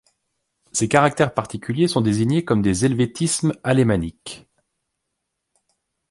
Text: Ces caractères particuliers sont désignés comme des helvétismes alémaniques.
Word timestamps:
Ces 0.71 0.87
caractères 0.87 1.31
particuliers 1.31 1.87
sont 1.87 2.01
désignés 2.01 2.43
comme 2.43 2.63
des 2.63 2.85
helvétismes 2.85 3.53
alémaniques. 3.63 4.47